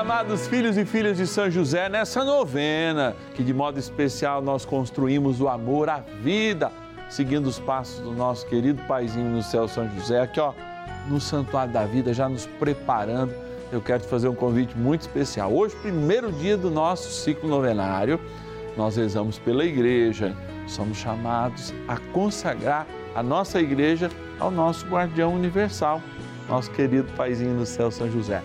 amados 0.00 0.46
filhos 0.46 0.78
e 0.78 0.86
filhas 0.86 1.18
de 1.18 1.26
São 1.26 1.50
José, 1.50 1.86
nessa 1.90 2.24
novena, 2.24 3.14
que 3.34 3.42
de 3.42 3.52
modo 3.52 3.78
especial 3.78 4.40
nós 4.40 4.64
construímos 4.64 5.42
o 5.42 5.48
amor 5.48 5.90
à 5.90 5.98
vida, 6.22 6.72
seguindo 7.10 7.46
os 7.46 7.58
passos 7.58 8.00
do 8.00 8.10
nosso 8.10 8.46
querido 8.46 8.82
paizinho 8.84 9.28
no 9.28 9.42
céu, 9.42 9.68
São 9.68 9.86
José, 9.90 10.22
aqui 10.22 10.40
ó, 10.40 10.54
no 11.06 11.20
Santuário 11.20 11.70
da 11.70 11.84
Vida, 11.84 12.14
já 12.14 12.30
nos 12.30 12.46
preparando. 12.46 13.34
Eu 13.70 13.82
quero 13.82 14.02
te 14.02 14.08
fazer 14.08 14.28
um 14.28 14.34
convite 14.34 14.74
muito 14.74 15.02
especial. 15.02 15.52
Hoje, 15.52 15.76
primeiro 15.76 16.32
dia 16.32 16.56
do 16.56 16.70
nosso 16.70 17.10
ciclo 17.10 17.46
novenário, 17.46 18.18
nós 18.78 18.96
rezamos 18.96 19.38
pela 19.38 19.66
igreja, 19.66 20.34
somos 20.66 20.96
chamados 20.96 21.74
a 21.86 21.98
consagrar 22.10 22.86
a 23.14 23.22
nossa 23.22 23.60
igreja 23.60 24.10
ao 24.38 24.50
nosso 24.50 24.86
guardião 24.86 25.34
universal, 25.34 26.00
nosso 26.48 26.70
querido 26.70 27.12
paizinho 27.18 27.52
no 27.52 27.66
céu, 27.66 27.90
São 27.90 28.10
José. 28.10 28.42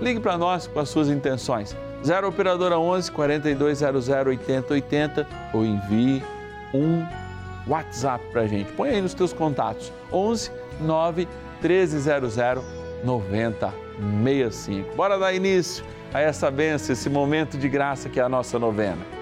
Ligue 0.00 0.20
para 0.20 0.36
nós 0.38 0.66
com 0.66 0.80
as 0.80 0.88
suas 0.88 1.08
intenções. 1.08 1.76
0 2.04 2.28
Operadora 2.28 2.78
11 2.78 3.12
4200 3.12 4.08
8080 4.08 5.26
ou 5.52 5.64
envie 5.64 6.22
um 6.74 7.06
WhatsApp 7.66 8.24
para 8.32 8.42
a 8.42 8.46
gente. 8.46 8.72
Põe 8.72 8.90
aí 8.90 9.00
nos 9.00 9.14
teus 9.14 9.32
contatos. 9.32 9.92
11 10.12 10.50
9 10.80 11.28
1300 11.62 12.36
9065. 13.04 14.96
Bora 14.96 15.18
dar 15.18 15.32
início 15.32 15.84
a 16.12 16.20
essa 16.20 16.50
benção, 16.50 16.92
esse 16.92 17.08
momento 17.08 17.56
de 17.56 17.68
graça 17.68 18.08
que 18.08 18.20
é 18.20 18.22
a 18.22 18.28
nossa 18.28 18.58
novena. 18.58 19.21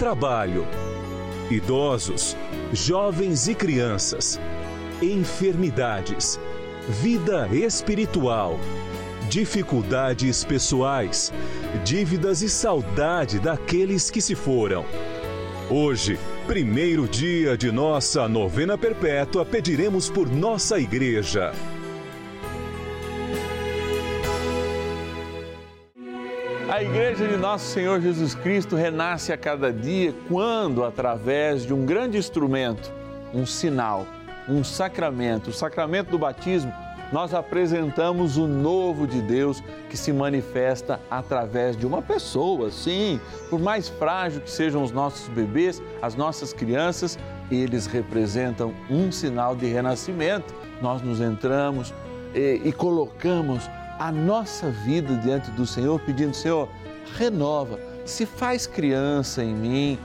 trabalho, 0.00 0.66
idosos, 1.50 2.34
jovens 2.72 3.48
e 3.48 3.54
crianças, 3.54 4.40
enfermidades, 5.02 6.40
vida 6.88 7.46
espiritual, 7.52 8.58
dificuldades 9.28 10.42
pessoais, 10.42 11.30
dívidas 11.84 12.40
e 12.40 12.48
saudade 12.48 13.38
daqueles 13.38 14.10
que 14.10 14.22
se 14.22 14.34
foram. 14.34 14.86
Hoje, 15.68 16.18
primeiro 16.46 17.06
dia 17.06 17.54
de 17.54 17.70
nossa 17.70 18.26
novena 18.26 18.78
perpétua, 18.78 19.44
pediremos 19.44 20.08
por 20.08 20.30
nossa 20.30 20.80
igreja. 20.80 21.52
A 26.80 26.82
Igreja 26.82 27.28
de 27.28 27.36
Nosso 27.36 27.66
Senhor 27.66 28.00
Jesus 28.00 28.34
Cristo 28.34 28.74
renasce 28.74 29.34
a 29.34 29.36
cada 29.36 29.70
dia 29.70 30.14
quando, 30.26 30.82
através 30.82 31.66
de 31.66 31.74
um 31.74 31.84
grande 31.84 32.16
instrumento, 32.16 32.90
um 33.34 33.44
sinal, 33.44 34.06
um 34.48 34.64
sacramento, 34.64 35.50
o 35.50 35.52
sacramento 35.52 36.10
do 36.10 36.18
batismo, 36.18 36.72
nós 37.12 37.34
apresentamos 37.34 38.38
o 38.38 38.46
novo 38.46 39.06
de 39.06 39.20
Deus 39.20 39.62
que 39.90 39.96
se 39.96 40.10
manifesta 40.10 40.98
através 41.10 41.76
de 41.76 41.84
uma 41.84 42.00
pessoa, 42.00 42.70
sim. 42.70 43.20
Por 43.50 43.60
mais 43.60 43.90
frágil 43.90 44.40
que 44.40 44.50
sejam 44.50 44.82
os 44.82 44.90
nossos 44.90 45.28
bebês, 45.28 45.82
as 46.00 46.14
nossas 46.14 46.54
crianças, 46.54 47.18
eles 47.50 47.86
representam 47.86 48.72
um 48.88 49.12
sinal 49.12 49.54
de 49.54 49.66
renascimento. 49.66 50.54
Nós 50.80 51.02
nos 51.02 51.20
entramos 51.20 51.92
e, 52.34 52.62
e 52.64 52.72
colocamos 52.72 53.68
a 54.00 54.10
nossa 54.10 54.70
vida 54.70 55.14
diante 55.16 55.50
do 55.50 55.66
Senhor, 55.66 56.00
pedindo: 56.00 56.34
Senhor, 56.34 56.70
renova, 57.18 57.78
se 58.06 58.24
faz 58.24 58.66
criança 58.66 59.44
em 59.44 59.54
mim, 59.54 59.98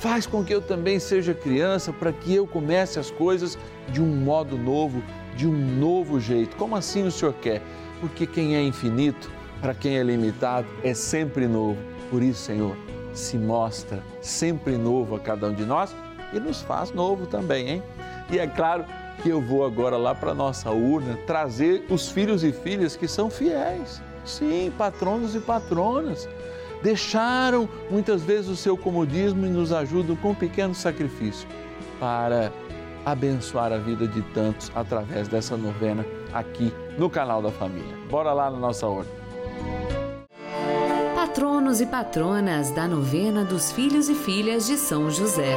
faz 0.00 0.26
com 0.26 0.42
que 0.42 0.54
eu 0.54 0.62
também 0.62 0.98
seja 0.98 1.34
criança, 1.34 1.92
para 1.92 2.12
que 2.14 2.34
eu 2.34 2.46
comece 2.46 2.98
as 2.98 3.10
coisas 3.10 3.58
de 3.90 4.00
um 4.00 4.06
modo 4.06 4.56
novo, 4.56 5.02
de 5.36 5.46
um 5.46 5.52
novo 5.52 6.18
jeito. 6.18 6.56
Como 6.56 6.74
assim 6.74 7.06
o 7.06 7.10
Senhor 7.10 7.34
quer? 7.34 7.60
Porque 8.00 8.26
quem 8.26 8.56
é 8.56 8.62
infinito, 8.62 9.30
para 9.60 9.74
quem 9.74 9.98
é 9.98 10.02
limitado, 10.02 10.66
é 10.82 10.94
sempre 10.94 11.46
novo. 11.46 11.78
Por 12.10 12.22
isso, 12.22 12.40
Senhor, 12.40 12.74
se 13.12 13.36
mostra 13.36 14.02
sempre 14.22 14.78
novo 14.78 15.14
a 15.14 15.20
cada 15.20 15.48
um 15.48 15.54
de 15.54 15.66
nós 15.66 15.94
e 16.32 16.40
nos 16.40 16.62
faz 16.62 16.90
novo 16.90 17.26
também, 17.26 17.68
hein? 17.68 17.82
E 18.30 18.38
é 18.38 18.46
claro 18.46 18.86
que 19.22 19.28
eu 19.28 19.40
vou 19.40 19.64
agora 19.64 19.96
lá 19.96 20.14
para 20.14 20.34
nossa 20.34 20.70
urna 20.70 21.18
trazer 21.26 21.84
os 21.88 22.08
filhos 22.08 22.42
e 22.42 22.52
filhas 22.52 22.96
que 22.96 23.06
são 23.06 23.30
fiéis. 23.30 24.02
Sim, 24.24 24.72
patronos 24.76 25.34
e 25.34 25.40
patronas. 25.40 26.28
Deixaram 26.82 27.68
muitas 27.90 28.22
vezes 28.22 28.48
o 28.48 28.56
seu 28.56 28.76
comodismo 28.76 29.46
e 29.46 29.50
nos 29.50 29.72
ajudam 29.72 30.16
com 30.16 30.30
um 30.30 30.34
pequeno 30.34 30.74
sacrifício 30.74 31.48
para 32.00 32.52
abençoar 33.04 33.72
a 33.72 33.78
vida 33.78 34.06
de 34.06 34.22
tantos 34.22 34.70
através 34.74 35.28
dessa 35.28 35.56
novena 35.56 36.04
aqui 36.32 36.72
no 36.98 37.08
canal 37.08 37.40
da 37.40 37.50
família. 37.50 37.96
Bora 38.10 38.32
lá 38.32 38.50
na 38.50 38.58
nossa 38.58 38.86
urna. 38.86 39.10
Patronos 41.14 41.80
e 41.80 41.86
patronas 41.86 42.70
da 42.72 42.86
novena 42.86 43.44
dos 43.44 43.72
filhos 43.72 44.08
e 44.08 44.14
filhas 44.14 44.66
de 44.66 44.76
São 44.76 45.10
José. 45.10 45.56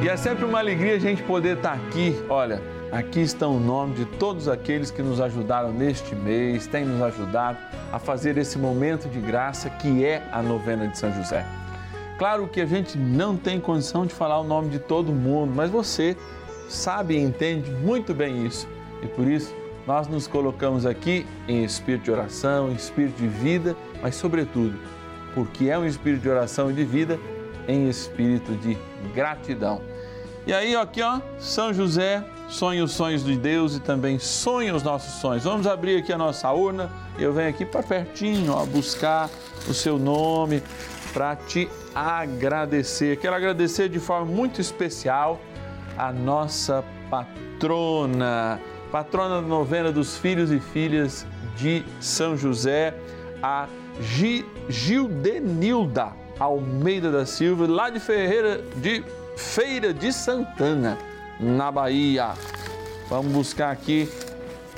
E 0.00 0.08
é 0.08 0.16
sempre 0.16 0.44
uma 0.44 0.60
alegria 0.60 0.94
a 0.94 0.98
gente 0.98 1.24
poder 1.24 1.56
estar 1.56 1.72
aqui. 1.72 2.14
Olha, 2.28 2.62
aqui 2.92 3.20
estão 3.20 3.56
o 3.56 3.60
nome 3.60 3.96
de 3.96 4.04
todos 4.04 4.46
aqueles 4.46 4.92
que 4.92 5.02
nos 5.02 5.20
ajudaram 5.20 5.72
neste 5.72 6.14
mês, 6.14 6.68
têm 6.68 6.84
nos 6.84 7.02
ajudado 7.02 7.58
a 7.92 7.98
fazer 7.98 8.38
esse 8.38 8.58
momento 8.58 9.08
de 9.08 9.18
graça 9.18 9.68
que 9.68 10.04
é 10.04 10.22
a 10.30 10.40
novena 10.40 10.86
de 10.86 10.96
São 10.96 11.12
José. 11.12 11.44
Claro 12.16 12.46
que 12.46 12.60
a 12.60 12.66
gente 12.66 12.96
não 12.96 13.36
tem 13.36 13.58
condição 13.58 14.06
de 14.06 14.14
falar 14.14 14.38
o 14.38 14.44
nome 14.44 14.68
de 14.68 14.78
todo 14.78 15.12
mundo, 15.12 15.52
mas 15.54 15.68
você 15.68 16.16
sabe 16.68 17.16
e 17.16 17.20
entende 17.20 17.68
muito 17.72 18.14
bem 18.14 18.46
isso. 18.46 18.68
E 19.02 19.06
por 19.08 19.26
isso 19.26 19.52
nós 19.84 20.06
nos 20.06 20.28
colocamos 20.28 20.86
aqui 20.86 21.26
em 21.48 21.64
espírito 21.64 22.04
de 22.04 22.12
oração, 22.12 22.70
em 22.70 22.74
espírito 22.74 23.20
de 23.20 23.26
vida, 23.26 23.76
mas 24.00 24.14
sobretudo, 24.14 24.78
porque 25.34 25.68
é 25.68 25.76
um 25.76 25.84
espírito 25.84 26.22
de 26.22 26.28
oração 26.28 26.70
e 26.70 26.72
de 26.72 26.84
vida, 26.84 27.18
em 27.66 27.88
espírito 27.88 28.52
de 28.52 28.78
gratidão. 29.14 29.80
E 30.46 30.52
aí, 30.52 30.74
aqui, 30.74 31.02
ó, 31.02 31.20
São 31.38 31.74
José 31.74 32.24
sonha 32.48 32.82
os 32.82 32.92
sonhos 32.92 33.22
de 33.24 33.36
Deus 33.36 33.76
e 33.76 33.80
também 33.80 34.18
sonha 34.18 34.74
os 34.74 34.82
nossos 34.82 35.20
sonhos. 35.20 35.44
Vamos 35.44 35.66
abrir 35.66 35.98
aqui 35.98 36.12
a 36.12 36.16
nossa 36.18 36.50
urna. 36.50 36.90
Eu 37.18 37.32
venho 37.32 37.50
aqui 37.50 37.66
para 37.66 37.82
pertinho, 37.82 38.54
ó, 38.54 38.64
buscar 38.64 39.28
o 39.68 39.74
seu 39.74 39.98
nome 39.98 40.62
para 41.12 41.36
te 41.36 41.68
agradecer. 41.94 43.18
Quero 43.18 43.34
agradecer 43.34 43.88
de 43.88 43.98
forma 43.98 44.24
muito 44.24 44.60
especial 44.60 45.38
a 45.98 46.12
nossa 46.12 46.82
patrona, 47.10 48.60
patrona 48.90 49.42
da 49.42 49.46
novena 49.46 49.92
dos 49.92 50.16
filhos 50.16 50.50
e 50.50 50.60
filhas 50.60 51.26
de 51.56 51.84
São 52.00 52.36
José, 52.36 52.94
a 53.42 53.66
Gi- 54.00 54.46
Gildenilda 54.68 56.12
Almeida 56.38 57.10
da 57.10 57.26
Silva, 57.26 57.66
lá 57.66 57.90
de 57.90 58.00
Ferreira 58.00 58.60
de 58.76 59.04
Feira 59.36 59.92
de 59.92 60.12
Santana, 60.12 60.98
na 61.38 61.70
Bahia. 61.70 62.32
Vamos 63.08 63.32
buscar 63.32 63.70
aqui 63.70 64.08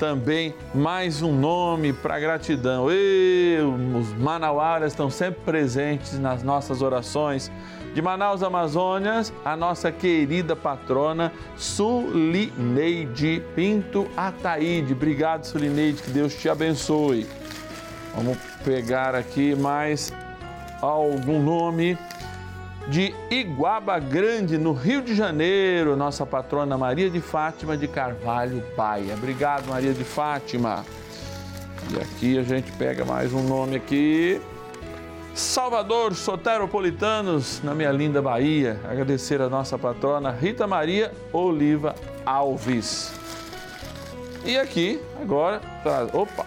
também 0.01 0.55
mais 0.73 1.21
um 1.21 1.31
nome 1.31 1.93
para 1.93 2.19
gratidão. 2.19 2.87
E 2.89 3.57
os 3.95 4.11
manauaras 4.13 4.93
estão 4.93 5.11
sempre 5.11 5.41
presentes 5.45 6.17
nas 6.17 6.41
nossas 6.41 6.81
orações. 6.81 7.51
De 7.93 8.01
Manaus, 8.01 8.41
Amazônias, 8.41 9.31
a 9.45 9.55
nossa 9.55 9.91
querida 9.91 10.55
patrona 10.55 11.31
Sulineide 11.55 13.43
Pinto 13.53 14.07
Ataíde. 14.17 14.93
Obrigado, 14.93 15.43
Sulineide, 15.43 16.01
que 16.01 16.09
Deus 16.09 16.33
te 16.33 16.49
abençoe. 16.49 17.27
Vamos 18.15 18.37
pegar 18.63 19.13
aqui 19.13 19.53
mais 19.55 20.11
algum 20.81 21.41
nome 21.41 21.97
de 22.87 23.13
Iguaba 23.29 23.99
Grande, 23.99 24.57
no 24.57 24.73
Rio 24.73 25.01
de 25.01 25.15
Janeiro, 25.15 25.95
nossa 25.95 26.25
patrona 26.25 26.77
Maria 26.77 27.09
de 27.09 27.21
Fátima 27.21 27.77
de 27.77 27.87
Carvalho 27.87 28.63
Baia. 28.75 29.13
Obrigado, 29.13 29.67
Maria 29.67 29.93
de 29.93 30.03
Fátima. 30.03 30.83
E 31.91 31.97
aqui 31.99 32.37
a 32.37 32.43
gente 32.43 32.71
pega 32.73 33.05
mais 33.05 33.33
um 33.33 33.43
nome 33.43 33.75
aqui. 33.75 34.41
Salvador 35.33 36.13
Soteropolitanos, 36.13 37.61
na 37.63 37.73
minha 37.73 37.91
linda 37.91 38.21
Bahia. 38.21 38.79
Agradecer 38.89 39.41
a 39.41 39.49
nossa 39.49 39.77
patrona 39.77 40.31
Rita 40.31 40.67
Maria 40.67 41.11
Oliva 41.31 41.95
Alves. 42.25 43.13
E 44.43 44.57
aqui, 44.57 44.99
agora, 45.21 45.61
tra... 45.83 46.07
opa, 46.11 46.45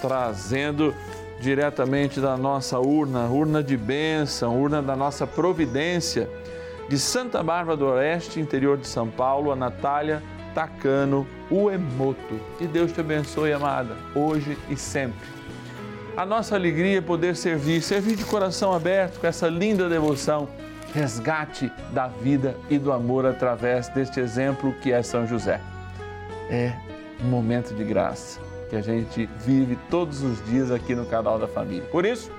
trazendo 0.00 0.94
diretamente 1.40 2.20
da 2.20 2.36
nossa 2.36 2.78
urna, 2.78 3.26
urna 3.26 3.62
de 3.62 3.76
bênção, 3.76 4.60
urna 4.60 4.82
da 4.82 4.96
nossa 4.96 5.26
providência, 5.26 6.28
de 6.88 6.98
Santa 6.98 7.42
Bárbara 7.42 7.76
do 7.76 7.86
Oeste, 7.86 8.40
interior 8.40 8.78
de 8.78 8.86
São 8.86 9.08
Paulo, 9.08 9.50
a 9.50 9.56
Natália 9.56 10.22
Tacano 10.54 11.26
Uemoto. 11.50 12.40
Que 12.58 12.66
Deus 12.66 12.92
te 12.92 13.00
abençoe, 13.00 13.52
amada, 13.52 13.96
hoje 14.14 14.56
e 14.70 14.76
sempre. 14.76 15.28
A 16.16 16.24
nossa 16.24 16.54
alegria 16.54 16.98
é 16.98 17.00
poder 17.00 17.36
servir, 17.36 17.82
servir 17.82 18.16
de 18.16 18.24
coração 18.24 18.72
aberto 18.72 19.20
com 19.20 19.26
essa 19.26 19.48
linda 19.48 19.88
devoção, 19.88 20.48
resgate 20.94 21.70
da 21.92 22.06
vida 22.06 22.56
e 22.70 22.78
do 22.78 22.90
amor 22.90 23.26
através 23.26 23.88
deste 23.88 24.20
exemplo 24.20 24.72
que 24.80 24.92
é 24.92 25.02
São 25.02 25.26
José. 25.26 25.60
É 26.48 26.72
um 27.22 27.28
momento 27.28 27.74
de 27.74 27.84
graça 27.84 28.45
que 28.76 28.90
a 28.90 28.94
gente 28.94 29.26
vive 29.38 29.78
todos 29.88 30.22
os 30.22 30.44
dias 30.44 30.70
aqui 30.70 30.94
no 30.94 31.06
canal 31.06 31.38
da 31.38 31.48
família. 31.48 31.84
Por 31.90 32.04
isso, 32.04 32.30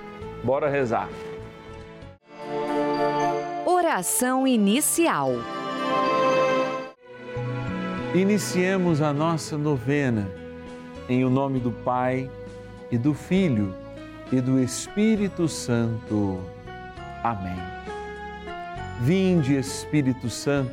bora 0.44 0.68
rezar. 0.68 1.08
Oração 3.66 4.46
inicial. 4.46 5.32
Iniciemos 8.14 9.02
a 9.02 9.12
nossa 9.12 9.58
novena 9.58 10.30
em 11.08 11.24
o 11.24 11.30
nome 11.30 11.58
do 11.58 11.72
Pai 11.72 12.30
e 12.90 12.96
do 12.96 13.14
Filho 13.14 13.74
e 14.30 14.40
do 14.40 14.60
Espírito 14.60 15.48
Santo. 15.48 16.40
Amém. 17.24 17.58
Vinde, 19.00 19.56
Espírito 19.56 20.30
Santo, 20.30 20.72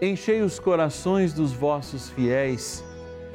enchei 0.00 0.40
os 0.42 0.58
corações 0.58 1.32
dos 1.32 1.52
vossos 1.52 2.10
fiéis 2.10 2.83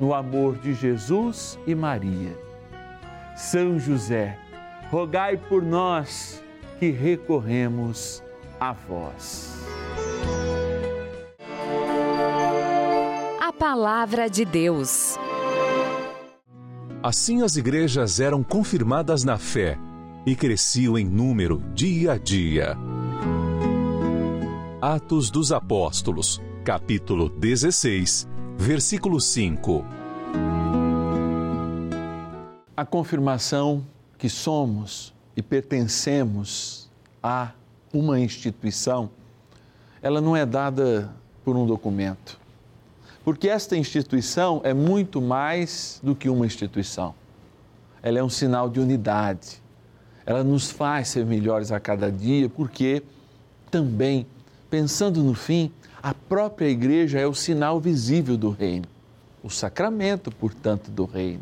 no 0.00 0.14
amor 0.14 0.56
de 0.56 0.74
Jesus 0.74 1.58
e 1.66 1.74
Maria. 1.74 2.36
São 3.36 3.78
José, 3.78 4.38
rogai 4.90 5.36
por 5.36 5.62
nós 5.62 6.42
que 6.78 6.90
recorremos 6.90 8.22
a 8.60 8.72
vós. 8.72 9.54
A 13.40 13.52
Palavra 13.52 14.28
de 14.28 14.44
Deus. 14.44 15.16
Assim 17.02 17.42
as 17.42 17.56
igrejas 17.56 18.20
eram 18.20 18.42
confirmadas 18.42 19.22
na 19.22 19.38
fé 19.38 19.78
e 20.26 20.34
cresciam 20.34 20.98
em 20.98 21.04
número 21.04 21.62
dia 21.72 22.12
a 22.12 22.18
dia. 22.18 22.76
Atos 24.80 25.30
dos 25.30 25.52
Apóstolos, 25.52 26.40
capítulo 26.64 27.28
16 27.28 28.35
versículo 28.58 29.20
5. 29.20 29.84
A 32.76 32.84
confirmação 32.84 33.84
que 34.18 34.28
somos 34.28 35.14
e 35.36 35.42
pertencemos 35.42 36.90
a 37.22 37.52
uma 37.92 38.18
instituição, 38.18 39.10
ela 40.02 40.20
não 40.20 40.36
é 40.36 40.44
dada 40.44 41.12
por 41.44 41.56
um 41.56 41.66
documento. 41.66 42.38
Porque 43.24 43.48
esta 43.48 43.76
instituição 43.76 44.60
é 44.64 44.72
muito 44.72 45.20
mais 45.20 46.00
do 46.02 46.14
que 46.14 46.28
uma 46.28 46.46
instituição. 46.46 47.14
Ela 48.02 48.18
é 48.18 48.22
um 48.22 48.28
sinal 48.28 48.70
de 48.70 48.78
unidade. 48.78 49.62
Ela 50.24 50.44
nos 50.44 50.70
faz 50.70 51.08
ser 51.08 51.26
melhores 51.26 51.72
a 51.72 51.80
cada 51.80 52.10
dia, 52.10 52.48
porque 52.48 53.02
também, 53.70 54.26
pensando 54.76 55.22
no 55.22 55.32
fim, 55.32 55.72
a 56.02 56.12
própria 56.12 56.68
igreja 56.68 57.18
é 57.18 57.26
o 57.26 57.32
sinal 57.32 57.80
visível 57.80 58.36
do 58.36 58.50
reino, 58.50 58.84
o 59.42 59.48
sacramento, 59.48 60.30
portanto, 60.30 60.90
do 60.90 61.06
reino. 61.06 61.40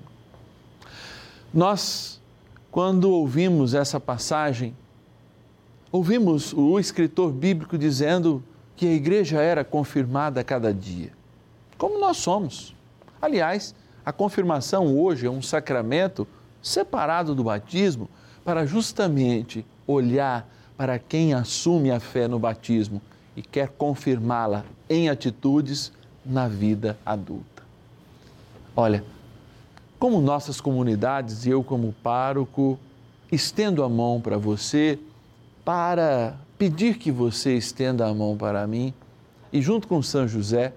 Nós, 1.52 2.20
quando 2.70 3.10
ouvimos 3.10 3.74
essa 3.74 3.98
passagem, 3.98 4.72
ouvimos 5.90 6.52
o 6.52 6.78
escritor 6.78 7.32
bíblico 7.32 7.76
dizendo 7.76 8.40
que 8.76 8.86
a 8.86 8.92
igreja 8.92 9.42
era 9.42 9.64
confirmada 9.64 10.40
a 10.40 10.44
cada 10.44 10.72
dia, 10.72 11.10
como 11.76 11.98
nós 11.98 12.18
somos. 12.18 12.72
Aliás, 13.20 13.74
a 14.06 14.12
confirmação 14.12 14.96
hoje 14.96 15.26
é 15.26 15.30
um 15.30 15.42
sacramento 15.42 16.24
separado 16.62 17.34
do 17.34 17.42
batismo 17.42 18.08
para 18.44 18.64
justamente 18.64 19.66
olhar 19.88 20.48
para 20.76 21.00
quem 21.00 21.34
assume 21.34 21.90
a 21.90 21.98
fé 21.98 22.28
no 22.28 22.38
batismo 22.38 23.02
e 23.36 23.42
quer 23.42 23.68
confirmá-la 23.68 24.64
em 24.88 25.08
atitudes 25.08 25.92
na 26.24 26.48
vida 26.48 26.98
adulta. 27.04 27.62
Olha, 28.76 29.04
como 29.98 30.20
nossas 30.20 30.60
comunidades 30.60 31.46
e 31.46 31.50
eu, 31.50 31.62
como 31.62 31.94
pároco, 32.02 32.78
estendo 33.30 33.82
a 33.82 33.88
mão 33.88 34.20
para 34.20 34.36
você 34.36 34.98
para 35.64 36.36
pedir 36.58 36.98
que 36.98 37.10
você 37.10 37.56
estenda 37.56 38.06
a 38.06 38.14
mão 38.14 38.36
para 38.36 38.66
mim 38.66 38.92
e, 39.52 39.62
junto 39.62 39.88
com 39.88 40.02
São 40.02 40.28
José, 40.28 40.72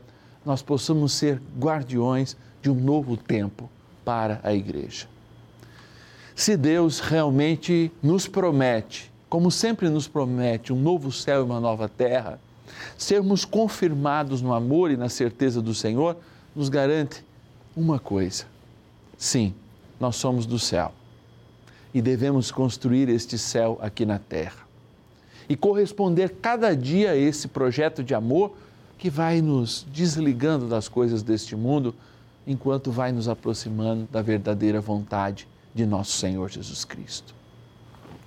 nós 0.46 0.62
possamos 0.62 1.12
ser 1.14 1.42
guardiões 1.60 2.38
de 2.62 2.70
um 2.70 2.76
novo 2.76 3.18
tempo 3.18 3.70
para 4.06 4.40
a 4.44 4.54
igreja. 4.54 5.08
Se 6.34 6.56
Deus 6.56 7.00
realmente 7.00 7.92
nos 8.02 8.28
promete, 8.28 9.12
como 9.28 9.52
sempre 9.52 9.90
nos 9.90 10.08
promete, 10.08 10.72
um 10.72 10.80
novo 10.80 11.12
céu 11.12 11.42
e 11.42 11.44
uma 11.44 11.60
nova 11.60 11.90
terra, 11.90 12.40
sermos 12.98 13.46
confirmados 13.46 14.42
no 14.42 14.54
amor 14.54 14.92
e 14.92 14.98
na 14.98 15.10
certeza 15.10 15.62
do 15.62 15.74
Senhor, 15.74 16.18
nos 16.56 16.70
garante 16.70 17.24
uma 17.76 18.00
coisa: 18.00 18.46
sim, 19.18 19.54
nós 20.00 20.16
somos 20.16 20.46
do 20.46 20.60
céu 20.60 20.94
e 21.94 22.02
devemos 22.02 22.52
construir 22.52 23.10
este 23.10 23.38
céu 23.38 23.80
aqui 23.82 24.06
na 24.06 24.20
terra 24.20 24.68
e 25.50 25.56
corresponder 25.56 26.36
cada 26.42 26.76
dia 26.76 27.12
a 27.12 27.16
esse 27.16 27.48
projeto 27.48 28.04
de 28.04 28.14
amor 28.14 28.54
que 28.98 29.10
vai 29.10 29.42
nos 29.42 29.86
desligando 29.94 30.68
das 30.68 30.90
coisas 30.90 31.24
deste 31.24 31.56
mundo 31.56 31.96
enquanto 32.46 32.92
vai 32.92 33.12
nos 33.12 33.28
aproximando 33.30 34.08
da 34.12 34.22
verdadeira 34.22 34.82
vontade 34.82 35.48
de 35.74 35.86
nosso 35.86 36.12
Senhor 36.14 36.50
Jesus 36.50 36.84
Cristo. 36.84 37.34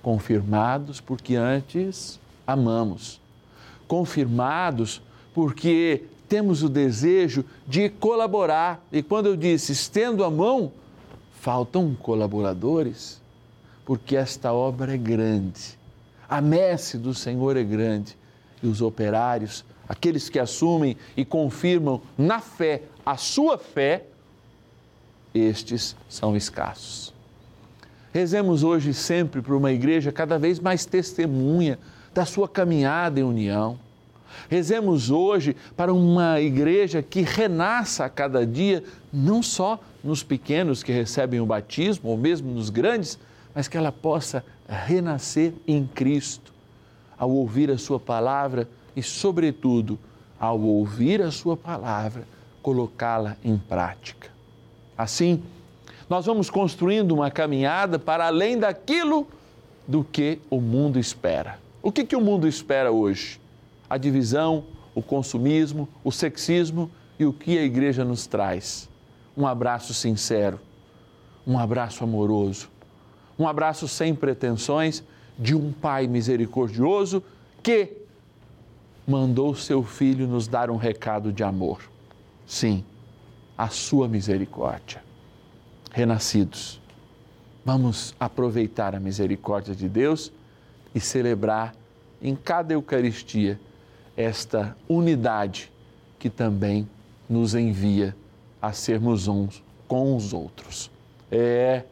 Confirmados 0.01 0.99
porque 0.99 1.35
antes 1.35 2.19
amamos, 2.45 3.20
confirmados 3.91 5.01
porque 5.33 6.03
temos 6.29 6.63
o 6.63 6.69
desejo 6.69 7.43
de 7.67 7.89
colaborar. 7.89 8.81
E 8.91 9.03
quando 9.03 9.25
eu 9.25 9.35
disse 9.35 9.73
estendo 9.73 10.23
a 10.23 10.31
mão, 10.31 10.71
faltam 11.41 11.93
colaboradores, 11.93 13.21
porque 13.85 14.15
esta 14.15 14.53
obra 14.53 14.93
é 14.93 14.97
grande 14.97 15.81
a 16.31 16.39
messe 16.39 16.97
do 16.97 17.13
Senhor 17.13 17.57
é 17.57 17.63
grande 17.63 18.15
e 18.63 18.67
os 18.67 18.81
operários, 18.81 19.65
aqueles 19.85 20.29
que 20.29 20.39
assumem 20.39 20.95
e 21.17 21.25
confirmam 21.25 22.01
na 22.17 22.39
fé 22.39 22.83
a 23.05 23.17
sua 23.17 23.57
fé, 23.57 24.05
estes 25.35 25.93
são 26.07 26.37
escassos. 26.37 27.13
Rezemos 28.13 28.63
hoje 28.63 28.93
sempre 28.93 29.41
por 29.41 29.55
uma 29.55 29.73
igreja 29.73 30.09
cada 30.09 30.39
vez 30.39 30.57
mais 30.57 30.85
testemunha 30.85 31.77
da 32.13 32.25
sua 32.25 32.47
caminhada 32.47 33.19
em 33.19 33.23
união. 33.23 33.79
Rezemos 34.49 35.09
hoje 35.09 35.55
para 35.75 35.93
uma 35.93 36.39
igreja 36.39 37.01
que 37.01 37.21
renasça 37.21 38.05
a 38.05 38.09
cada 38.09 38.45
dia, 38.45 38.83
não 39.11 39.43
só 39.43 39.79
nos 40.03 40.23
pequenos 40.23 40.83
que 40.83 40.91
recebem 40.91 41.39
o 41.39 41.45
batismo, 41.45 42.09
ou 42.09 42.17
mesmo 42.17 42.51
nos 42.51 42.69
grandes, 42.69 43.19
mas 43.53 43.67
que 43.67 43.77
ela 43.77 43.91
possa 43.91 44.43
renascer 44.67 45.53
em 45.67 45.85
Cristo, 45.85 46.53
ao 47.17 47.29
ouvir 47.29 47.69
a 47.69 47.77
Sua 47.77 47.99
palavra 47.99 48.67
e, 48.95 49.03
sobretudo, 49.03 49.99
ao 50.39 50.59
ouvir 50.59 51.21
a 51.21 51.31
Sua 51.31 51.55
palavra, 51.55 52.25
colocá-la 52.61 53.35
em 53.43 53.57
prática. 53.57 54.29
Assim, 54.97 55.41
nós 56.09 56.25
vamos 56.25 56.49
construindo 56.49 57.11
uma 57.11 57.29
caminhada 57.29 57.97
para 57.99 58.27
além 58.27 58.57
daquilo 58.57 59.27
do 59.87 60.03
que 60.03 60.39
o 60.49 60.59
mundo 60.59 60.99
espera. 60.99 61.60
O 61.81 61.91
que, 61.91 62.05
que 62.05 62.15
o 62.15 62.21
mundo 62.21 62.47
espera 62.47 62.91
hoje? 62.91 63.39
A 63.89 63.97
divisão, 63.97 64.65
o 64.93 65.01
consumismo, 65.01 65.87
o 66.03 66.11
sexismo 66.11 66.89
e 67.17 67.25
o 67.25 67.33
que 67.33 67.57
a 67.57 67.63
igreja 67.63 68.05
nos 68.05 68.27
traz. 68.27 68.89
Um 69.35 69.47
abraço 69.47 69.93
sincero, 69.93 70.59
um 71.45 71.57
abraço 71.57 72.03
amoroso 72.03 72.69
um 73.41 73.47
abraço 73.47 73.87
sem 73.87 74.13
pretensões 74.13 75.03
de 75.37 75.55
um 75.55 75.71
Pai 75.71 76.05
misericordioso 76.05 77.23
que 77.63 77.91
mandou 79.07 79.55
seu 79.55 79.83
filho 79.83 80.27
nos 80.27 80.47
dar 80.47 80.69
um 80.69 80.75
recado 80.75 81.33
de 81.33 81.43
amor. 81.43 81.81
Sim, 82.45 82.85
a 83.57 83.67
sua 83.69 84.07
misericórdia. 84.07 85.03
Renascidos, 85.91 86.79
vamos 87.65 88.13
aproveitar 88.19 88.93
a 88.93 88.99
misericórdia 88.99 89.73
de 89.73 89.89
Deus 89.89 90.31
e 90.93 90.99
celebrar 90.99 91.73
em 92.21 92.35
cada 92.35 92.73
Eucaristia 92.73 93.59
esta 94.15 94.75
unidade 94.87 95.71
que 96.19 96.29
também 96.29 96.87
nos 97.29 97.55
envia 97.55 98.15
a 98.61 98.71
sermos 98.71 99.27
uns 99.27 99.63
com 99.87 100.15
os 100.15 100.33
outros. 100.33 100.91
É 101.31 101.83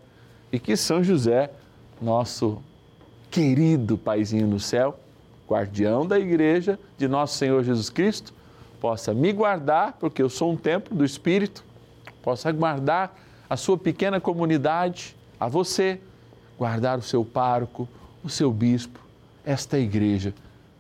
e 0.52 0.60
que 0.60 0.76
São 0.76 1.04
José, 1.04 1.52
nosso 2.02 2.62
querido 3.30 3.98
Paizinho 3.98 4.48
no 4.48 4.60
céu, 4.60 5.00
guardião 5.48 6.06
da 6.06 6.20
igreja 6.20 6.80
de 6.98 7.08
nosso 7.08 7.38
Senhor 7.38 7.64
Jesus 7.64 7.90
Cristo, 7.90 8.34
possa 8.80 9.14
me 9.14 9.32
guardar, 9.32 9.94
porque 10.00 10.22
eu 10.22 10.30
sou 10.30 10.52
um 10.52 10.58
templo 10.58 10.96
do 10.96 11.04
Espírito, 11.04 11.64
possa 12.24 12.52
guardar 12.52 13.18
a 13.50 13.58
sua 13.58 13.78
pequena 13.78 14.20
comunidade, 14.20 15.16
a 15.40 15.48
você, 15.48 16.00
guardar 16.58 16.98
o 16.98 17.02
seu 17.02 17.24
pároco, 17.26 17.88
o 18.24 18.30
seu 18.30 18.52
bispo, 18.52 19.00
esta 19.46 19.78
igreja 19.78 20.34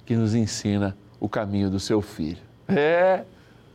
que 0.05 0.15
nos 0.15 0.33
ensina 0.35 0.95
o 1.19 1.29
caminho 1.29 1.69
do 1.69 1.79
seu 1.79 2.01
filho. 2.01 2.41
É, 2.67 3.23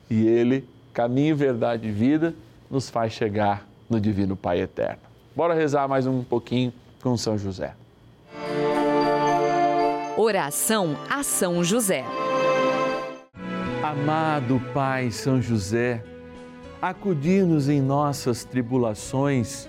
e 0.09 0.27
ele, 0.27 0.69
caminho, 0.93 1.37
verdade 1.37 1.89
e 1.89 1.93
vida, 1.93 2.35
nos 2.71 2.91
faz 2.91 3.13
chegar 3.13 3.67
no 3.89 4.01
Divino 4.01 4.37
Pai 4.37 4.61
Eterno. 4.61 5.03
Bora 5.35 5.55
rezar 5.55 5.89
mais 5.89 6.07
um 6.07 6.23
pouquinho 6.23 6.73
com 7.03 7.17
São 7.17 7.37
José. 7.37 7.75
Oração 10.17 10.97
a 11.11 11.23
São 11.23 11.65
José. 11.65 12.05
Amado 13.83 14.61
Pai 14.73 15.11
São 15.11 15.43
José, 15.43 16.03
acudir-nos 16.81 17.69
em 17.69 17.81
nossas 17.81 18.45
tribulações 18.45 19.69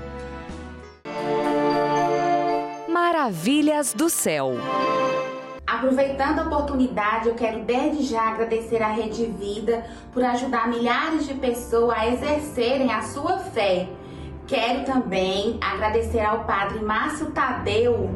Maravilhas 3.21 3.93
do 3.93 4.09
céu. 4.09 4.53
Aproveitando 5.67 6.39
a 6.39 6.43
oportunidade, 6.43 7.29
eu 7.29 7.35
quero 7.35 7.59
desde 7.59 8.01
já 8.01 8.31
agradecer 8.31 8.81
à 8.81 8.87
Rede 8.87 9.27
Vida 9.27 9.85
por 10.11 10.23
ajudar 10.23 10.67
milhares 10.67 11.27
de 11.27 11.35
pessoas 11.35 11.95
a 11.99 12.07
exercerem 12.07 12.91
a 12.91 13.03
sua 13.03 13.37
fé. 13.37 13.87
Quero 14.47 14.85
também 14.85 15.59
agradecer 15.61 16.21
ao 16.21 16.45
Padre 16.45 16.79
Márcio 16.79 17.29
Tadeu 17.29 18.09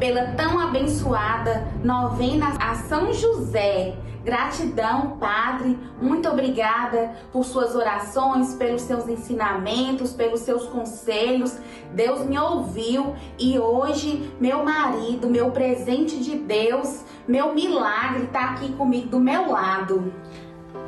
pela 0.00 0.28
tão 0.28 0.58
abençoada 0.58 1.68
novena 1.84 2.56
a 2.58 2.74
São 2.74 3.12
José. 3.12 3.94
Gratidão, 4.24 5.18
Padre, 5.18 5.78
muito 6.00 6.28
obrigada 6.28 7.12
por 7.30 7.44
suas 7.44 7.74
orações, 7.74 8.54
pelos 8.54 8.82
seus 8.82 9.06
ensinamentos, 9.08 10.12
pelos 10.12 10.40
seus 10.40 10.66
conselhos. 10.66 11.56
Deus 11.94 12.24
me 12.24 12.38
ouviu 12.38 13.14
e 13.38 13.58
hoje 13.58 14.32
meu 14.40 14.64
marido, 14.64 15.28
meu 15.28 15.50
presente 15.50 16.18
de 16.18 16.36
Deus, 16.36 17.02
meu 17.28 17.54
milagre 17.54 18.24
está 18.24 18.50
aqui 18.50 18.72
comigo 18.72 19.08
do 19.08 19.20
meu 19.20 19.50
lado. 19.50 20.12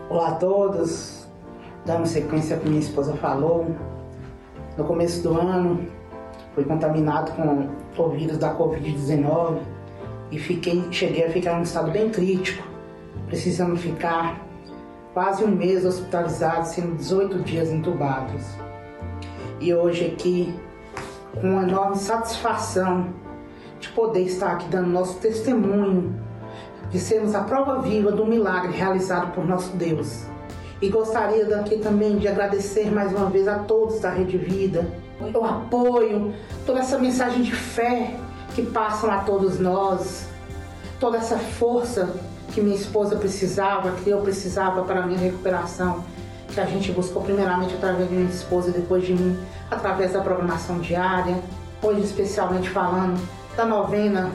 Olá 0.09 0.29
a 0.29 0.35
todos, 0.37 1.27
dando 1.85 2.07
sequência 2.07 2.57
ao 2.57 2.63
que 2.63 2.69
minha 2.69 2.81
esposa 2.81 3.15
falou. 3.17 3.75
No 4.77 4.85
começo 4.85 5.23
do 5.23 5.39
ano, 5.39 5.87
fui 6.55 6.65
contaminado 6.65 7.33
com 7.33 8.03
o 8.03 8.09
vírus 8.11 8.39
da 8.39 8.55
Covid-19 8.55 9.59
e 10.31 10.39
fiquei, 10.39 10.87
cheguei 10.91 11.27
a 11.27 11.31
ficar 11.31 11.55
em 11.55 11.61
um 11.61 11.63
estado 11.63 11.91
bem 11.91 12.11
crítico, 12.11 12.67
precisando 13.27 13.77
ficar 13.77 14.41
quase 15.13 15.45
um 15.45 15.49
mês 15.49 15.85
hospitalizado, 15.85 16.67
sendo 16.67 16.97
18 16.97 17.39
dias 17.41 17.71
entubados. 17.71 18.43
E 19.61 19.73
hoje 19.75 20.07
aqui, 20.07 20.55
com 21.41 21.51
uma 21.51 21.63
enorme 21.63 21.97
satisfação 21.97 23.09
de 23.79 23.89
poder 23.91 24.23
estar 24.23 24.53
aqui 24.53 24.69
dando 24.69 24.89
nosso 24.89 25.19
testemunho, 25.19 26.15
de 26.91 26.99
sermos 26.99 27.35
a 27.35 27.43
prova 27.43 27.81
viva 27.81 28.13
do 28.13 28.27
milagre 28.27 28.73
realizado 28.73 29.33
por 29.35 29.47
nosso 29.47 29.77
Deus. 29.77 30.25
E 30.81 30.89
gostaria 30.89 31.45
daqui 31.45 31.79
também 31.79 32.19
de 32.19 32.29
agradecer 32.29 32.91
mais 32.91 33.13
uma 33.13 33.31
vez 33.31 33.47
a 33.47 33.61
todos 33.61 34.01
da 34.01 34.11
Rede 34.11 34.37
Vida, 34.37 34.87
o 35.35 35.45
apoio, 35.45 36.35
toda 36.67 36.81
essa 36.81 36.99
mensagem 36.99 37.43
de 37.43 37.53
fé 37.53 38.17
que 38.55 38.63
passam 38.63 39.11
a 39.11 39.19
todos 39.19 39.59
nós, 39.59 40.27
toda 40.99 41.19
essa 41.19 41.39
força 41.39 42.15
que 42.53 42.61
minha 42.61 42.77
esposa 42.77 43.17
precisava, 43.17 43.93
que 43.93 44.11
eu 44.11 44.21
precisava 44.21 44.83
para 44.83 45.03
a 45.03 45.07
minha 45.07 45.19
recuperação, 45.19 46.05
que 46.49 46.61
a 46.61 46.67
gente 46.67 46.93
buscou 46.93 47.23
primeiramente 47.23 47.75
através 47.75 48.09
de 48.09 48.15
minha 48.15 48.31
esposa 48.31 48.69
e 48.69 48.73
depois 48.73 49.05
de 49.05 49.15
mim, 49.15 49.39
através 49.71 50.13
da 50.13 50.21
programação 50.21 50.79
diária, 50.79 51.37
hoje 51.83 52.03
especialmente 52.03 52.69
falando 52.69 53.21
da 53.57 53.65
novena 53.65 54.31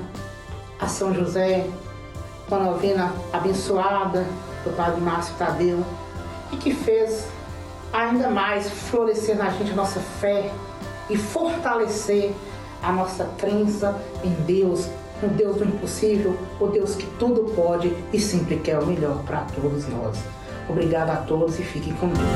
a 0.80 0.88
São 0.88 1.14
José, 1.14 1.68
uma 2.48 2.60
novena 2.60 3.14
abençoada 3.32 4.26
do 4.64 4.76
Padre 4.76 5.02
Márcio 5.02 5.36
Tadeu, 5.38 5.84
e 6.52 6.58
que 6.58 6.74
fez 6.74 7.28
ainda 7.94 8.30
mais 8.30 8.70
florescer 8.70 9.38
na 9.38 9.50
gente 9.50 9.72
a 9.72 9.76
nossa 9.76 10.00
fé 10.00 10.52
e 11.10 11.18
fortalecer 11.18 12.34
a 12.82 12.92
nossa 12.92 13.26
crença 13.38 14.00
em 14.24 14.32
Deus, 14.46 14.88
no 15.22 15.30
Deus 15.30 15.58
do 15.58 15.66
impossível, 15.66 16.38
o 16.60 16.68
Deus 16.68 16.96
que 16.96 17.08
tudo 17.18 17.52
pode 17.56 17.94
e 18.14 18.20
sempre 18.20 18.58
quer 18.58 18.80
o 18.80 18.86
melhor 18.86 19.24
para 19.24 19.42
todos 19.56 19.88
nós. 19.88 20.18
Obrigada 20.70 21.14
a 21.14 21.18
todos 21.18 21.60
e 21.60 21.64
fiquem 21.64 21.94
com 21.94 22.08
Deus. 22.08 22.28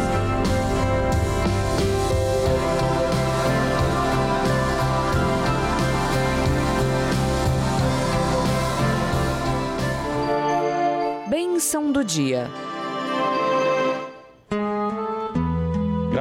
Bênção 11.28 11.92
do 11.92 12.04
dia. 12.04 12.50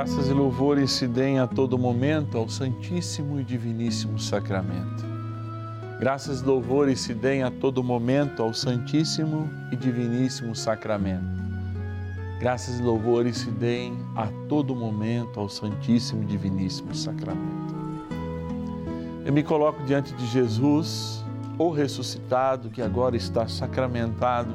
Graças 0.01 0.29
e 0.29 0.33
louvores 0.33 0.93
se 0.93 1.07
deem 1.07 1.39
a 1.39 1.47
todo 1.47 1.77
momento 1.77 2.39
ao 2.39 2.49
Santíssimo 2.49 3.39
e 3.39 3.45
Diviníssimo 3.45 4.19
Sacramento. 4.19 5.05
Graças 5.99 6.41
e 6.41 6.45
louvores 6.47 7.01
se 7.01 7.13
deem 7.13 7.43
a 7.43 7.51
todo 7.51 7.85
momento 7.85 8.43
ao 8.43 8.55
Santíssimo 8.55 9.51
e 9.71 9.77
Diviníssimo 9.77 10.57
Sacramento. 10.57 11.45
Graças 12.39 12.81
e 12.81 12.83
louvores 12.83 13.37
se 13.37 13.51
deem 13.51 13.95
a 14.17 14.27
todo 14.49 14.75
momento 14.75 15.39
ao 15.39 15.51
Santíssimo 15.51 16.23
e 16.23 16.27
Diviníssimo 16.27 16.95
Sacramento. 16.95 17.75
Eu 19.27 19.35
me 19.35 19.43
coloco 19.43 19.83
diante 19.83 20.15
de 20.15 20.27
Jesus, 20.29 21.23
o 21.59 21.71
ressuscitado, 21.71 22.71
que 22.71 22.81
agora 22.81 23.19
está 23.19 23.47
sacramentado 23.47 24.55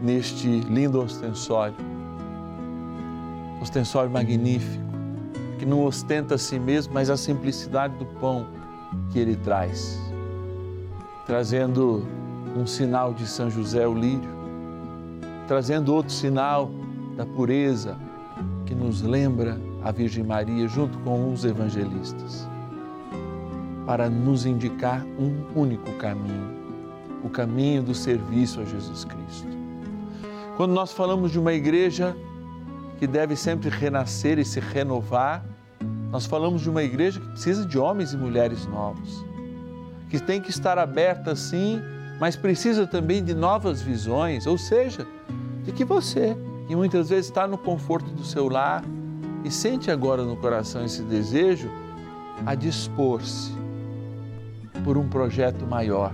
neste 0.00 0.46
lindo 0.46 1.02
ostensório 1.02 1.91
ostensório 3.62 4.10
magnífico, 4.10 4.84
que 5.58 5.64
não 5.64 5.84
ostenta 5.84 6.34
a 6.34 6.38
si 6.38 6.58
mesmo, 6.58 6.92
mas 6.92 7.08
a 7.08 7.16
simplicidade 7.16 7.96
do 7.96 8.04
pão 8.04 8.46
que 9.10 9.18
ele 9.18 9.36
traz, 9.36 9.98
trazendo 11.26 12.04
um 12.56 12.66
sinal 12.66 13.14
de 13.14 13.26
São 13.26 13.48
José 13.48 13.86
o 13.86 13.94
lírio, 13.94 14.28
trazendo 15.46 15.94
outro 15.94 16.12
sinal 16.12 16.70
da 17.16 17.24
pureza 17.24 17.96
que 18.66 18.74
nos 18.74 19.02
lembra 19.02 19.58
a 19.84 19.92
Virgem 19.92 20.24
Maria 20.24 20.66
junto 20.66 20.98
com 20.98 21.32
os 21.32 21.44
evangelistas, 21.44 22.48
para 23.86 24.10
nos 24.10 24.44
indicar 24.44 25.04
um 25.18 25.58
único 25.58 25.90
caminho, 25.92 26.50
o 27.22 27.28
caminho 27.28 27.82
do 27.82 27.94
serviço 27.94 28.60
a 28.60 28.64
Jesus 28.64 29.04
Cristo. 29.04 29.48
Quando 30.56 30.72
nós 30.72 30.92
falamos 30.92 31.30
de 31.30 31.38
uma 31.38 31.52
igreja 31.52 32.16
que 32.98 33.06
deve 33.06 33.36
sempre 33.36 33.68
renascer 33.68 34.38
e 34.38 34.44
se 34.44 34.60
renovar. 34.60 35.44
Nós 36.10 36.26
falamos 36.26 36.62
de 36.62 36.70
uma 36.70 36.82
igreja 36.82 37.20
que 37.20 37.28
precisa 37.28 37.64
de 37.64 37.78
homens 37.78 38.12
e 38.12 38.16
mulheres 38.16 38.66
novos, 38.66 39.24
que 40.08 40.20
tem 40.20 40.40
que 40.40 40.50
estar 40.50 40.78
aberta 40.78 41.34
sim, 41.34 41.80
mas 42.20 42.36
precisa 42.36 42.86
também 42.86 43.24
de 43.24 43.34
novas 43.34 43.80
visões, 43.82 44.46
ou 44.46 44.58
seja, 44.58 45.06
de 45.64 45.72
que 45.72 45.84
você, 45.84 46.36
que 46.68 46.76
muitas 46.76 47.08
vezes 47.08 47.26
está 47.26 47.46
no 47.46 47.58
conforto 47.58 48.10
do 48.10 48.24
seu 48.24 48.48
lar 48.48 48.84
e 49.44 49.50
sente 49.50 49.90
agora 49.90 50.22
no 50.22 50.36
coração 50.36 50.84
esse 50.84 51.02
desejo, 51.02 51.70
a 52.44 52.54
dispor-se 52.54 53.52
por 54.84 54.98
um 54.98 55.08
projeto 55.08 55.66
maior. 55.66 56.12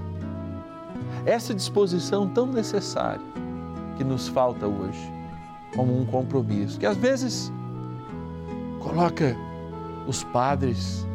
Essa 1.26 1.54
disposição 1.54 2.28
tão 2.28 2.46
necessária 2.46 3.24
que 3.96 4.04
nos 4.04 4.28
falta 4.28 4.66
hoje 4.66 5.17
como 5.74 5.98
um 5.98 6.04
compromisso, 6.04 6.78
que 6.78 6.86
às 6.86 6.96
vezes 6.96 7.52
coloca 8.80 9.36
os 10.06 10.24
padres, 10.24 11.06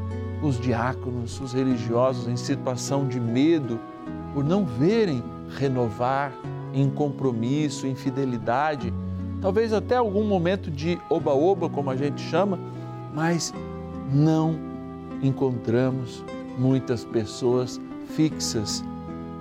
os 0.41 0.59
diáconos, 0.59 1.39
os 1.39 1.53
religiosos 1.53 2.27
em 2.27 2.35
situação 2.35 3.07
de 3.07 3.19
medo 3.19 3.79
por 4.33 4.43
não 4.43 4.65
verem 4.65 5.23
renovar 5.57 6.33
em 6.73 6.89
compromisso, 6.89 7.85
em 7.85 7.95
fidelidade, 7.95 8.93
talvez 9.41 9.73
até 9.73 9.95
algum 9.95 10.23
momento 10.23 10.71
de 10.71 10.99
oba-oba, 11.09 11.69
como 11.69 11.89
a 11.89 11.95
gente 11.95 12.21
chama, 12.21 12.59
mas 13.13 13.53
não 14.11 14.55
encontramos 15.21 16.23
muitas 16.57 17.05
pessoas 17.05 17.79
fixas 18.15 18.83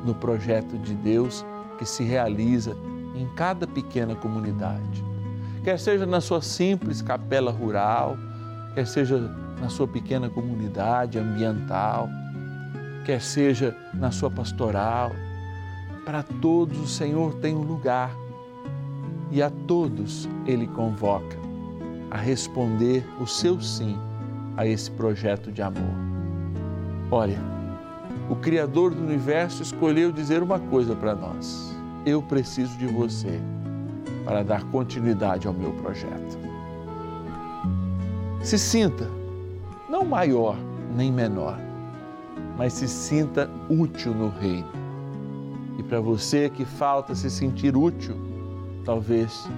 no 0.04 0.14
projeto 0.14 0.78
de 0.78 0.94
Deus 0.94 1.44
que 1.78 1.84
se 1.84 2.02
realiza 2.02 2.76
em 3.14 3.26
cada 3.34 3.66
pequena 3.66 4.14
comunidade. 4.14 5.04
Quer 5.64 5.78
seja 5.78 6.06
na 6.06 6.20
sua 6.20 6.42
simples 6.42 7.02
capela 7.02 7.50
rural, 7.50 8.16
quer 8.74 8.86
seja 8.86 9.18
na 9.60 9.68
sua 9.68 9.86
pequena 9.86 10.28
comunidade 10.28 11.18
ambiental, 11.18 12.08
quer 13.04 13.20
seja 13.20 13.76
na 13.94 14.10
sua 14.10 14.30
pastoral, 14.30 15.12
para 16.04 16.22
todos 16.22 16.78
o 16.78 16.88
Senhor 16.88 17.34
tem 17.34 17.54
um 17.54 17.62
lugar 17.62 18.10
e 19.30 19.40
a 19.40 19.50
todos 19.50 20.28
Ele 20.46 20.66
convoca 20.66 21.36
a 22.10 22.16
responder 22.16 23.06
o 23.20 23.26
seu 23.26 23.60
sim 23.60 23.96
a 24.56 24.66
esse 24.66 24.90
projeto 24.90 25.50
de 25.52 25.62
amor. 25.62 25.94
Olha, 27.10 27.38
o 28.28 28.36
Criador 28.36 28.94
do 28.94 29.02
universo 29.02 29.62
escolheu 29.62 30.12
dizer 30.12 30.42
uma 30.42 30.58
coisa 30.58 30.94
para 30.94 31.14
nós 31.14 31.71
eu 32.04 32.22
preciso 32.22 32.76
de 32.78 32.86
você. 32.86 33.40
para 34.24 34.44
dar 34.44 34.62
continuidade 34.70 35.48
ao 35.48 35.52
meu 35.52 35.72
projeto. 35.72 36.38
Se 38.40 38.56
sinta 38.56 39.10
não 39.90 40.04
maior 40.04 40.56
nem 40.96 41.12
menor, 41.12 41.58
mas 42.56 42.72
se 42.72 42.88
sinta 42.88 43.50
útil 43.68 44.14
no 44.14 44.28
reino. 44.28 44.68
E 45.78 45.82
para 45.82 46.00
você 46.00 46.48
que 46.48 46.64
falta 46.64 47.14
se 47.14 47.30
sentir 47.30 47.76
útil, 47.76 48.16
talvez 48.84 49.48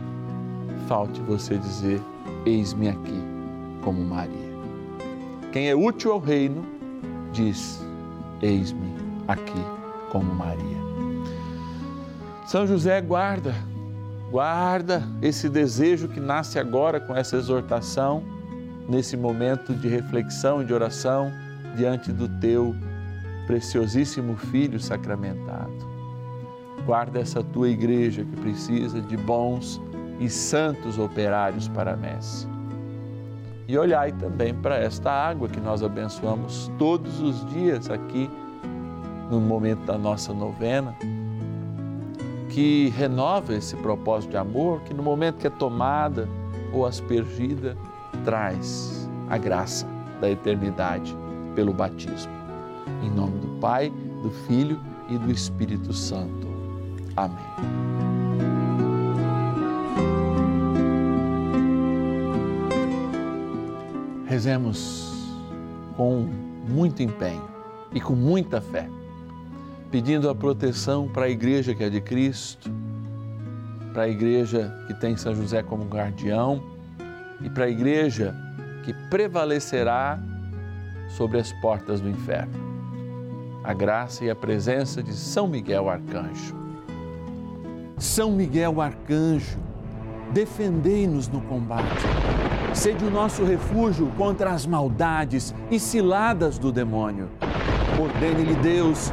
falte 0.88 1.20
você 1.20 1.56
dizer: 1.56 2.00
Eis-me 2.44 2.88
aqui, 2.88 3.22
como 3.82 4.02
Maria. 4.04 4.54
Quem 5.52 5.68
é 5.68 5.74
útil 5.76 6.12
ao 6.12 6.18
reino, 6.18 6.64
diz: 7.32 7.80
Eis-me 8.42 8.92
aqui, 9.28 9.64
como 10.10 10.34
Maria. 10.34 10.84
São 12.44 12.66
José, 12.66 13.00
guarda, 13.00 13.54
guarda 14.30 15.02
esse 15.22 15.48
desejo 15.48 16.08
que 16.08 16.20
nasce 16.20 16.58
agora 16.58 17.00
com 17.00 17.16
essa 17.16 17.36
exortação, 17.36 18.22
nesse 18.86 19.16
momento 19.16 19.72
de 19.72 19.88
reflexão 19.88 20.60
e 20.60 20.64
de 20.66 20.74
oração 20.74 21.32
diante 21.74 22.12
do 22.12 22.28
teu 22.40 22.74
preciosíssimo 23.46 24.36
Filho 24.36 24.78
sacramentado. 24.78 25.72
Guarda 26.84 27.18
essa 27.18 27.42
tua 27.42 27.70
igreja 27.70 28.24
que 28.24 28.36
precisa 28.40 29.00
de 29.00 29.16
bons 29.16 29.80
e 30.20 30.28
santos 30.28 30.98
operários 30.98 31.66
para 31.68 31.94
a 31.94 31.96
messe. 31.96 32.46
E 33.66 33.78
olhai 33.78 34.12
também 34.12 34.54
para 34.54 34.76
esta 34.76 35.10
água 35.10 35.48
que 35.48 35.60
nós 35.60 35.82
abençoamos 35.82 36.70
todos 36.78 37.20
os 37.20 37.46
dias 37.46 37.88
aqui 37.88 38.28
no 39.30 39.40
momento 39.40 39.86
da 39.86 39.96
nossa 39.96 40.34
novena, 40.34 40.94
que 42.54 42.88
renova 42.90 43.52
esse 43.52 43.74
propósito 43.74 44.30
de 44.30 44.36
amor, 44.36 44.80
que 44.82 44.94
no 44.94 45.02
momento 45.02 45.38
que 45.38 45.46
é 45.48 45.50
tomada 45.50 46.28
ou 46.72 46.86
aspergida, 46.86 47.76
traz 48.24 49.10
a 49.28 49.36
graça 49.36 49.84
da 50.20 50.30
eternidade 50.30 51.16
pelo 51.56 51.72
batismo. 51.72 52.32
Em 53.02 53.10
nome 53.10 53.40
do 53.40 53.48
Pai, 53.58 53.92
do 54.22 54.30
Filho 54.46 54.78
e 55.10 55.18
do 55.18 55.32
Espírito 55.32 55.92
Santo. 55.92 56.46
Amém. 57.16 57.44
Rezemos 64.26 65.12
com 65.96 66.28
muito 66.68 67.02
empenho 67.02 67.42
e 67.92 68.00
com 68.00 68.14
muita 68.14 68.60
fé, 68.60 68.88
pedindo 69.94 70.28
a 70.28 70.34
proteção 70.34 71.06
para 71.06 71.26
a 71.26 71.30
igreja 71.30 71.72
que 71.72 71.84
é 71.84 71.88
de 71.88 72.00
Cristo, 72.00 72.68
para 73.92 74.02
a 74.02 74.08
igreja 74.08 74.76
que 74.88 74.94
tem 74.94 75.16
São 75.16 75.32
José 75.36 75.62
como 75.62 75.84
guardião 75.84 76.60
e 77.40 77.48
para 77.48 77.66
a 77.66 77.68
igreja 77.68 78.34
que 78.84 78.92
prevalecerá 79.08 80.18
sobre 81.10 81.38
as 81.38 81.52
portas 81.60 82.00
do 82.00 82.08
inferno. 82.08 82.52
A 83.62 83.72
graça 83.72 84.24
e 84.24 84.30
a 84.30 84.34
presença 84.34 85.00
de 85.00 85.12
São 85.12 85.46
Miguel 85.46 85.88
Arcanjo. 85.88 86.56
São 87.96 88.32
Miguel 88.32 88.80
Arcanjo, 88.80 89.60
defendei-nos 90.32 91.28
no 91.28 91.40
combate. 91.42 92.02
Sede 92.74 93.04
o 93.04 93.10
nosso 93.12 93.44
refúgio 93.44 94.10
contra 94.18 94.50
as 94.50 94.66
maldades 94.66 95.54
e 95.70 95.78
ciladas 95.78 96.58
do 96.58 96.72
demônio. 96.72 97.30
Ordene-lhe 97.96 98.56
Deus, 98.56 99.12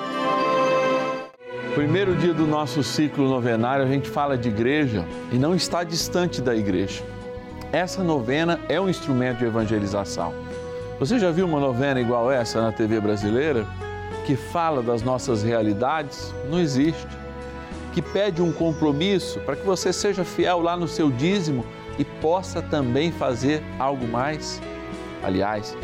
Primeiro 1.75 2.13
dia 2.17 2.33
do 2.33 2.45
nosso 2.45 2.83
ciclo 2.83 3.29
novenário, 3.29 3.85
a 3.85 3.87
gente 3.87 4.09
fala 4.09 4.37
de 4.37 4.49
igreja 4.49 5.05
e 5.31 5.37
não 5.37 5.55
está 5.55 5.85
distante 5.85 6.41
da 6.41 6.53
igreja. 6.53 7.01
Essa 7.71 8.03
novena 8.03 8.59
é 8.67 8.79
um 8.79 8.89
instrumento 8.89 9.37
de 9.37 9.45
evangelização. 9.45 10.33
Você 10.99 11.17
já 11.17 11.31
viu 11.31 11.45
uma 11.45 11.61
novena 11.61 12.01
igual 12.01 12.29
essa 12.29 12.61
na 12.61 12.73
TV 12.73 12.99
brasileira? 12.99 13.65
Que 14.25 14.35
fala 14.35 14.83
das 14.83 15.01
nossas 15.01 15.43
realidades? 15.43 16.33
Não 16.49 16.59
existe. 16.59 17.07
Que 17.93 18.01
pede 18.01 18.41
um 18.41 18.51
compromisso 18.51 19.39
para 19.39 19.55
que 19.55 19.65
você 19.65 19.93
seja 19.93 20.25
fiel 20.25 20.59
lá 20.59 20.75
no 20.75 20.89
seu 20.89 21.09
dízimo 21.09 21.65
e 21.97 22.03
possa 22.03 22.61
também 22.61 23.13
fazer 23.13 23.63
algo 23.79 24.05
mais? 24.05 24.61
Aliás, 25.23 25.77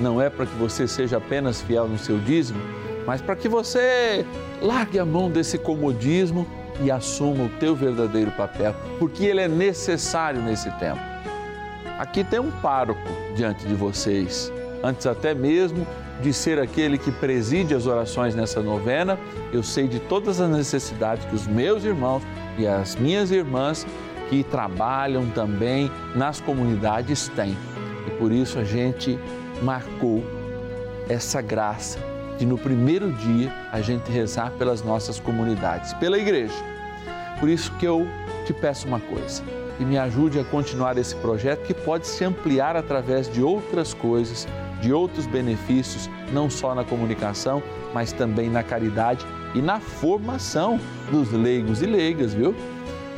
não 0.00 0.22
é 0.22 0.30
para 0.30 0.46
que 0.46 0.56
você 0.56 0.88
seja 0.88 1.18
apenas 1.18 1.60
fiel 1.60 1.86
no 1.86 1.98
seu 1.98 2.18
dízimo, 2.18 2.60
mas 3.06 3.20
para 3.20 3.36
que 3.36 3.48
você 3.48 4.24
largue 4.60 4.98
a 4.98 5.04
mão 5.04 5.30
desse 5.30 5.58
comodismo 5.58 6.46
e 6.80 6.90
assuma 6.90 7.44
o 7.44 7.48
teu 7.60 7.74
verdadeiro 7.74 8.30
papel, 8.32 8.74
porque 8.98 9.24
ele 9.24 9.40
é 9.40 9.48
necessário 9.48 10.40
nesse 10.42 10.70
tempo. 10.72 11.00
Aqui 11.98 12.24
tem 12.24 12.40
um 12.40 12.50
pároco 12.50 13.00
diante 13.36 13.66
de 13.66 13.74
vocês, 13.74 14.52
antes 14.82 15.06
até 15.06 15.34
mesmo 15.34 15.86
de 16.20 16.32
ser 16.32 16.58
aquele 16.58 16.98
que 16.98 17.12
preside 17.12 17.74
as 17.74 17.86
orações 17.86 18.34
nessa 18.34 18.60
novena, 18.60 19.18
eu 19.52 19.62
sei 19.62 19.86
de 19.86 20.00
todas 20.00 20.40
as 20.40 20.50
necessidades 20.50 21.24
que 21.26 21.34
os 21.34 21.46
meus 21.46 21.84
irmãos 21.84 22.22
e 22.58 22.66
as 22.66 22.96
minhas 22.96 23.30
irmãs 23.30 23.86
que 24.28 24.42
trabalham 24.42 25.26
também 25.30 25.90
nas 26.14 26.40
comunidades 26.40 27.28
têm. 27.28 27.56
E 28.06 28.10
por 28.12 28.32
isso 28.32 28.58
a 28.58 28.64
gente 28.64 29.18
marcou 29.62 30.24
essa 31.08 31.40
graça 31.40 32.13
de 32.38 32.46
no 32.46 32.58
primeiro 32.58 33.12
dia 33.12 33.52
a 33.70 33.80
gente 33.80 34.10
rezar 34.10 34.50
pelas 34.52 34.82
nossas 34.82 35.20
comunidades, 35.20 35.92
pela 35.94 36.18
igreja. 36.18 36.54
Por 37.40 37.48
isso 37.48 37.72
que 37.72 37.86
eu 37.86 38.06
te 38.44 38.52
peço 38.52 38.86
uma 38.86 39.00
coisa, 39.00 39.42
e 39.78 39.84
me 39.84 39.98
ajude 39.98 40.38
a 40.38 40.44
continuar 40.44 40.96
esse 40.98 41.14
projeto 41.16 41.64
que 41.66 41.74
pode 41.74 42.06
se 42.06 42.24
ampliar 42.24 42.76
através 42.76 43.28
de 43.30 43.42
outras 43.42 43.92
coisas, 43.92 44.46
de 44.80 44.92
outros 44.92 45.26
benefícios, 45.26 46.08
não 46.32 46.48
só 46.48 46.74
na 46.74 46.84
comunicação, 46.84 47.62
mas 47.92 48.12
também 48.12 48.50
na 48.50 48.62
caridade 48.62 49.24
e 49.54 49.62
na 49.62 49.80
formação 49.80 50.80
dos 51.10 51.30
leigos 51.32 51.80
e 51.82 51.86
leigas, 51.86 52.34
viu? 52.34 52.54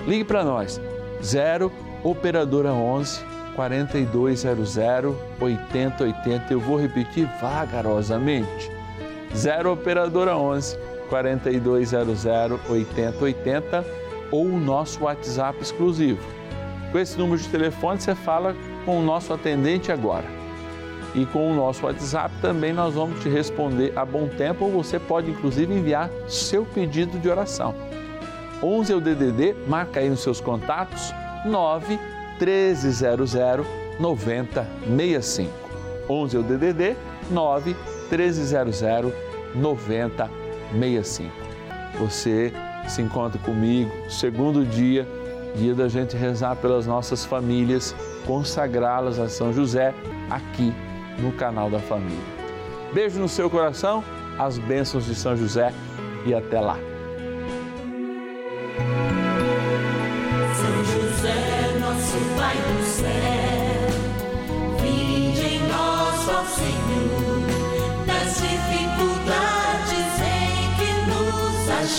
Ligue 0.06 0.24
para 0.24 0.44
nós, 0.44 0.80
0 1.22 1.72
operadora 2.04 2.72
11 2.72 3.24
4200 3.56 4.76
8080. 5.40 6.52
Eu 6.52 6.60
vou 6.60 6.78
repetir 6.78 7.28
vagarosamente. 7.40 8.75
0 9.36 9.72
operadora 9.72 10.36
11 10.36 10.78
4200 11.08 12.24
8080 12.68 13.84
ou 14.32 14.46
o 14.46 14.58
nosso 14.58 15.04
WhatsApp 15.04 15.58
exclusivo. 15.60 16.20
Com 16.90 16.98
esse 16.98 17.18
número 17.18 17.40
de 17.40 17.48
telefone 17.48 18.00
você 18.00 18.14
fala 18.14 18.56
com 18.84 18.98
o 18.98 19.02
nosso 19.02 19.32
atendente 19.32 19.92
agora. 19.92 20.24
E 21.14 21.24
com 21.26 21.50
o 21.50 21.54
nosso 21.54 21.86
WhatsApp 21.86 22.34
também 22.40 22.72
nós 22.72 22.94
vamos 22.94 23.20
te 23.20 23.28
responder 23.28 23.92
a 23.96 24.04
bom 24.04 24.26
tempo 24.26 24.64
ou 24.64 24.82
você 24.82 24.98
pode 24.98 25.30
inclusive 25.30 25.72
enviar 25.72 26.10
seu 26.28 26.64
pedido 26.64 27.18
de 27.18 27.28
oração. 27.28 27.74
11 28.62 28.92
é 28.92 28.96
o 28.96 29.00
DDD, 29.00 29.54
marca 29.68 30.00
aí 30.00 30.08
nos 30.08 30.20
seus 30.20 30.40
contatos 30.40 31.12
9 31.44 31.98
1300 32.40 33.34
9065. 33.98 35.50
11 36.08 36.36
é 36.36 36.40
o 36.40 36.42
DDD 36.42 36.96
9 37.30 37.76
1300 38.10 39.25
9065. 39.54 41.30
Você 41.98 42.52
se 42.88 43.02
encontra 43.02 43.38
comigo, 43.40 43.90
segundo 44.08 44.64
dia, 44.64 45.06
dia 45.54 45.74
da 45.74 45.88
gente 45.88 46.16
rezar 46.16 46.56
pelas 46.56 46.86
nossas 46.86 47.24
famílias, 47.24 47.94
consagrá-las 48.26 49.18
a 49.18 49.28
São 49.28 49.52
José 49.52 49.94
aqui 50.30 50.72
no 51.18 51.32
canal 51.32 51.70
da 51.70 51.78
família. 51.78 52.36
Beijo 52.92 53.18
no 53.18 53.28
seu 53.28 53.50
coração, 53.50 54.04
as 54.38 54.58
bênçãos 54.58 55.06
de 55.06 55.14
São 55.14 55.36
José 55.36 55.72
e 56.24 56.34
até 56.34 56.60
lá. 56.60 56.78
São 60.54 60.84
José, 60.84 61.78
nosso 61.80 62.18
Pai 62.36 62.56
do 62.56 62.82
céu, 62.84 63.35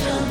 nos 0.04 0.27